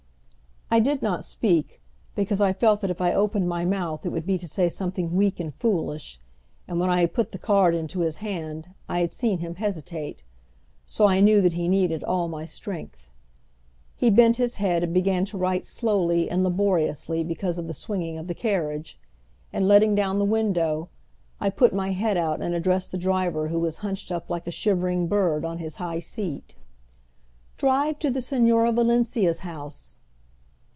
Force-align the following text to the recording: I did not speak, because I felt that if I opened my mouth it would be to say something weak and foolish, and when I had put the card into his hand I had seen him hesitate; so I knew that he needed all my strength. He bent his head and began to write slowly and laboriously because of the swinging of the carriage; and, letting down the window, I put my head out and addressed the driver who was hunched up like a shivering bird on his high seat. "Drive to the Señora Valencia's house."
I 0.73 0.79
did 0.79 1.01
not 1.01 1.25
speak, 1.25 1.81
because 2.15 2.39
I 2.39 2.53
felt 2.53 2.79
that 2.79 2.89
if 2.89 3.01
I 3.01 3.13
opened 3.13 3.49
my 3.49 3.65
mouth 3.65 4.05
it 4.05 4.09
would 4.13 4.25
be 4.25 4.37
to 4.37 4.47
say 4.47 4.69
something 4.69 5.17
weak 5.17 5.37
and 5.37 5.53
foolish, 5.53 6.17
and 6.65 6.79
when 6.79 6.89
I 6.89 7.01
had 7.01 7.13
put 7.13 7.33
the 7.33 7.37
card 7.37 7.75
into 7.75 7.99
his 7.99 8.15
hand 8.23 8.69
I 8.87 8.99
had 9.01 9.11
seen 9.11 9.39
him 9.39 9.55
hesitate; 9.55 10.23
so 10.85 11.07
I 11.07 11.19
knew 11.19 11.41
that 11.41 11.51
he 11.51 11.67
needed 11.67 12.05
all 12.05 12.29
my 12.29 12.45
strength. 12.45 13.09
He 13.97 14.09
bent 14.09 14.37
his 14.37 14.55
head 14.55 14.81
and 14.81 14.93
began 14.93 15.25
to 15.25 15.37
write 15.37 15.65
slowly 15.65 16.29
and 16.29 16.41
laboriously 16.41 17.21
because 17.21 17.57
of 17.57 17.67
the 17.67 17.73
swinging 17.73 18.17
of 18.17 18.27
the 18.27 18.33
carriage; 18.33 18.97
and, 19.51 19.67
letting 19.67 19.93
down 19.93 20.19
the 20.19 20.23
window, 20.23 20.87
I 21.41 21.49
put 21.49 21.73
my 21.73 21.91
head 21.91 22.15
out 22.15 22.41
and 22.41 22.55
addressed 22.55 22.93
the 22.93 22.97
driver 22.97 23.49
who 23.49 23.59
was 23.59 23.79
hunched 23.79 24.09
up 24.09 24.29
like 24.29 24.47
a 24.47 24.51
shivering 24.51 25.07
bird 25.09 25.43
on 25.43 25.57
his 25.57 25.75
high 25.83 25.99
seat. 25.99 26.55
"Drive 27.57 27.99
to 27.99 28.09
the 28.09 28.21
Señora 28.21 28.73
Valencia's 28.73 29.39
house." 29.39 29.97